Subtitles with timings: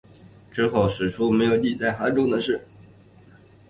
[0.51, 2.59] 之后史书没有记载韩忠的事。